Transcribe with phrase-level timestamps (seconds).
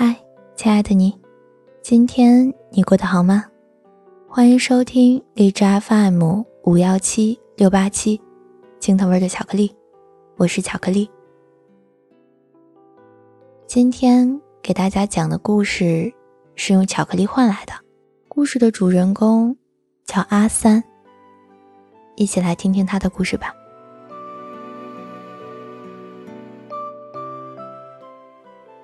[0.00, 0.14] 嗨，
[0.54, 1.12] 亲爱的你，
[1.82, 3.44] 今天你过得好吗？
[4.28, 8.22] 欢迎收听荔枝 FM 五幺七六八七，
[8.78, 9.74] 青藤味的巧克力，
[10.36, 11.10] 我是巧克力。
[13.66, 16.14] 今天给大家讲的故事
[16.54, 17.72] 是用巧克力换来的，
[18.28, 19.56] 故事的主人公
[20.04, 20.80] 叫阿三，
[22.14, 23.52] 一起来听听他的故事吧。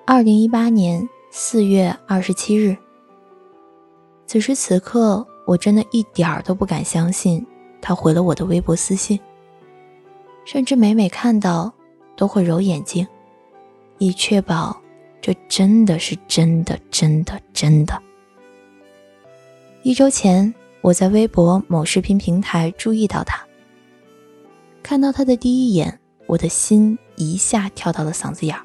[0.07, 2.77] 二零一八年四月二十七日，
[4.27, 7.43] 此时此刻，我真的一点儿都不敢相信
[7.81, 9.19] 他回了我的微博私信，
[10.45, 11.73] 甚至每每看到
[12.15, 13.05] 都会揉眼睛，
[13.97, 14.79] 以确保
[15.19, 17.99] 这真的是真的真的真的。
[19.81, 23.43] 一周前，我在微博某视频平台注意到他，
[24.83, 28.64] 看到他的第一眼，我的心一下跳到了嗓子眼儿。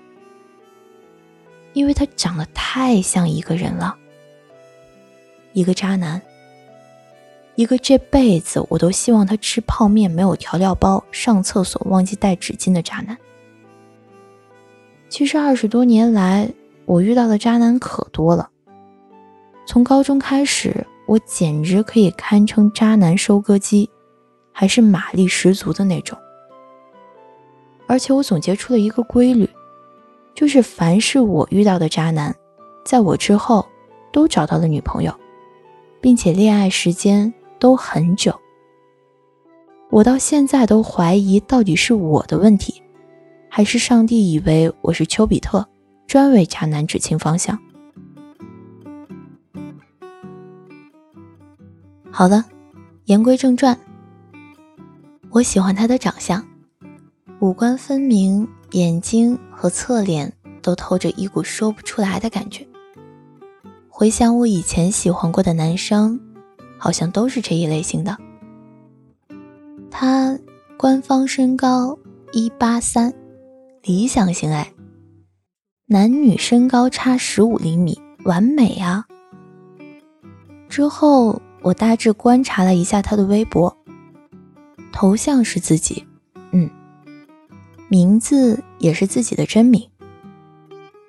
[1.73, 3.97] 因为他长得太像一个人了，
[5.53, 6.21] 一个渣男，
[7.55, 13.17] 一个这辈子我都希望他吃泡面没有调料包、上厕所忘记带纸巾的渣男。
[15.09, 16.51] 其实二十多年来，
[16.87, 18.51] 我遇到的渣男可多了。
[19.67, 23.89] 从高中开始，我简直可以堪称渣男收割机，
[24.53, 26.19] 还是马力十足的那种。
[27.87, 29.49] 而且我总结出了一个规律。
[30.41, 32.35] 就是凡是我遇到的渣男，
[32.83, 33.69] 在我之后
[34.11, 35.15] 都找到了女朋友，
[36.01, 38.35] 并且恋爱时间都很久。
[39.91, 42.83] 我到现在都怀疑，到底是我的问题，
[43.51, 45.63] 还是上帝以为我是丘比特，
[46.07, 47.59] 专为渣男指清方向？
[52.11, 52.43] 好了，
[53.05, 53.79] 言归正传，
[55.29, 56.43] 我喜欢他的长相，
[57.41, 58.49] 五官分明。
[58.73, 60.33] 眼睛和侧脸
[60.63, 62.67] 都透着一股说不出来的感觉。
[63.89, 66.19] 回想我以前喜欢过的男生，
[66.79, 68.17] 好像都是这一类型的。
[69.91, 70.39] 他
[70.79, 71.99] 官方身高
[72.33, 73.13] 一八三，
[73.83, 74.73] 理想型哎，
[75.87, 79.05] 男女身高差十五厘米，完美啊。
[80.69, 83.77] 之后我大致观察了一下他的微博，
[84.93, 86.07] 头像是自己，
[87.91, 89.91] 名字也是自己的真名，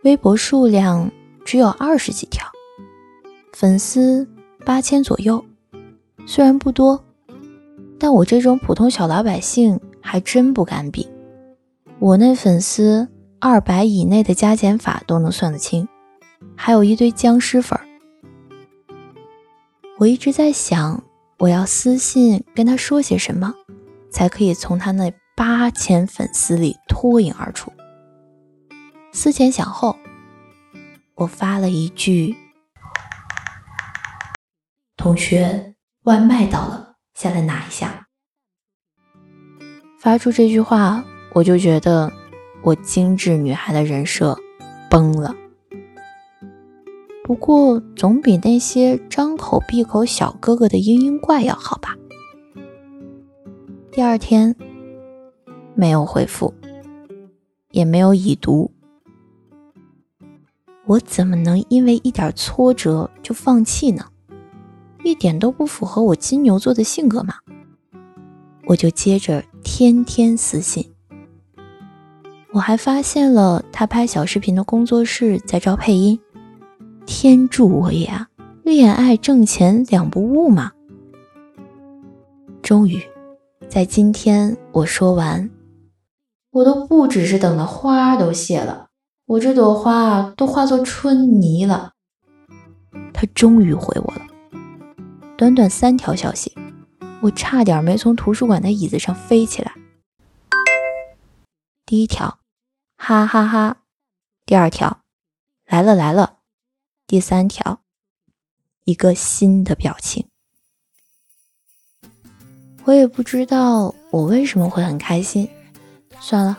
[0.04, 1.12] 微博数量
[1.46, 2.44] 只有二十几条，
[3.54, 4.28] 粉丝
[4.66, 5.46] 八千左右，
[6.26, 7.06] 虽然不多，
[8.00, 11.08] 但我这种普通小老百姓还真不敢比。
[12.00, 13.08] 我那粉丝
[13.40, 15.88] 二百以内的加减法都能算得清，
[16.56, 17.86] 还有一堆僵尸粉儿。
[20.00, 21.04] 我一直在想，
[21.38, 23.54] 我要私信跟他说些什么，
[24.10, 25.14] 才可以从他那。
[25.42, 27.74] 八千粉丝里脱颖而出。
[29.12, 29.98] 思前想后，
[31.16, 32.36] 我发了一句
[34.96, 38.06] ：“同学，外卖到了，下来拿一下。”
[40.00, 41.04] 发出这句话，
[41.34, 42.14] 我就觉得
[42.62, 44.38] 我精致女孩的人设
[44.92, 45.36] 崩了。
[47.24, 51.96] 不过总比那些张口闭口小哥哥的嘤嘤怪要好吧。
[53.92, 54.56] 第二天。
[55.76, 56.54] 没有回复，
[57.72, 58.72] 也没有已读。
[60.86, 64.06] 我怎么能因为一点挫折就放弃呢？
[65.04, 67.36] 一点都不符合我金牛座的性格嘛！
[68.66, 70.88] 我就接着天天私信。
[72.52, 76.20] 我还发现了他拍小视频的工作室在招配音，
[77.06, 78.28] 天助我也啊！
[78.64, 80.72] 恋爱挣钱两不误嘛！
[82.62, 83.02] 终于，
[83.70, 85.50] 在今天我说完。
[86.52, 88.90] 我都不只是等的花都谢了，
[89.26, 91.94] 我这朵花都化作春泥了。
[93.14, 94.28] 他终于回我了，
[95.38, 96.54] 短短三条消息，
[97.22, 99.74] 我差点没从图书馆的椅子上飞起来。
[101.86, 102.40] 第一条，
[102.98, 103.78] 哈哈哈；
[104.46, 105.02] 第二条，
[105.66, 106.40] 来了来了。
[107.08, 107.80] 第三条，
[108.84, 110.28] 一个新的表情。
[112.84, 115.50] 我也不知道我为什么会很开心。
[116.22, 116.58] 算了，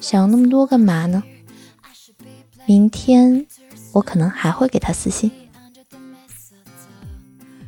[0.00, 1.22] 想那么多干嘛呢？
[2.66, 3.46] 明天
[3.92, 5.30] 我可能还会给他私信。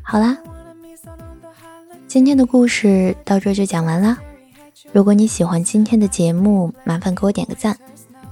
[0.03, 0.37] 好啦，
[2.09, 4.19] 今天的故事到这就讲完啦。
[4.93, 7.79] 如果你喜欢今天的节目，麻烦给我点个赞。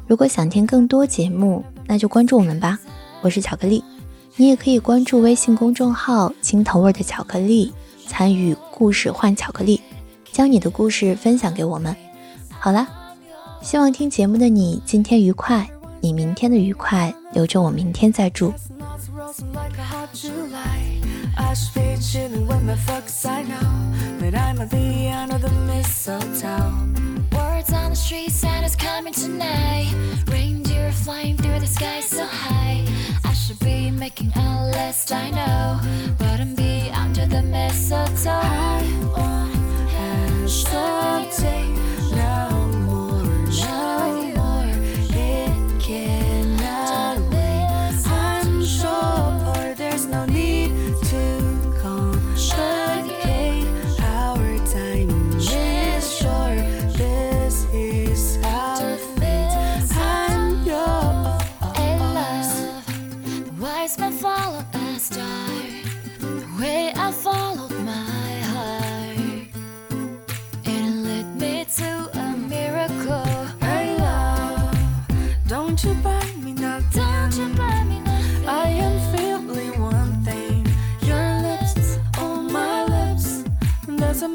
[0.06, 2.78] 如果想听更多节目，那就关注我们吧。
[3.22, 3.82] 我是巧克力，
[4.36, 7.72] 你也可以关注微信公众号“青头味的巧克力”，
[8.06, 9.80] 参与故事换巧克力，
[10.32, 11.94] 将你的故事分享给我们。
[12.60, 12.86] 好啦，
[13.62, 15.68] 希望听节目的你今天愉快，
[16.00, 18.52] 你明天的愉快留着我明天再祝。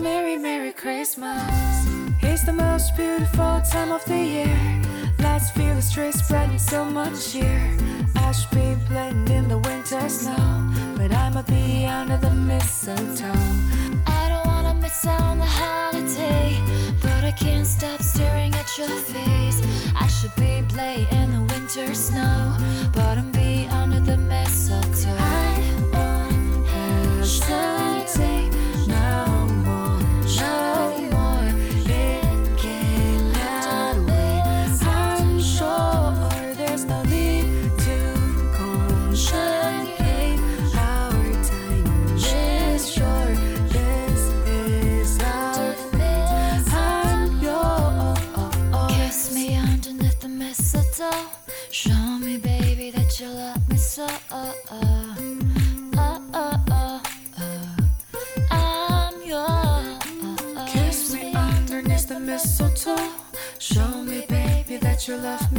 [0.01, 1.88] Merry, merry Christmas.
[2.22, 4.81] It's the most beautiful time of the year.
[5.19, 7.78] Let's feel the streets spreading so much cheer.
[8.16, 13.34] I should be playing in the winter snow, but I'ma be under the mistletoe.
[14.07, 16.60] I don't wanna miss out on the holiday,
[17.01, 19.62] but I can't stop staring at your face.
[19.95, 22.43] I should be playing in the winter snow,
[62.33, 63.12] mistletoe.
[63.59, 65.52] Show me, baby, that you love me